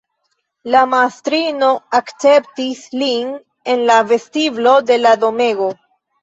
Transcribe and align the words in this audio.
La 0.75 0.79
mastrino 0.93 1.69
akceptis 1.97 2.81
lin 3.03 3.29
en 3.75 3.85
la 3.91 3.99
vestiblo 4.13 4.75
de 4.89 4.99
la 5.05 5.13
domego. 5.27 5.71